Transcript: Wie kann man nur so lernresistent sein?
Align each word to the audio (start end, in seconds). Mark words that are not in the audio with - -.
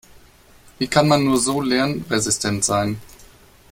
Wie 0.79 0.87
kann 0.87 1.07
man 1.07 1.23
nur 1.25 1.37
so 1.37 1.61
lernresistent 1.61 2.65
sein? 2.65 2.99